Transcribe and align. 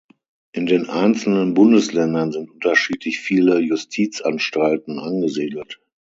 In 0.53 0.65
den 0.65 0.89
einzelnen 0.89 1.53
Bundesländern 1.53 2.31
sind 2.31 2.49
unterschiedlich 2.49 3.19
viele 3.19 3.59
Justizanstalten 3.59 4.97
angesiedelt. 4.97 5.79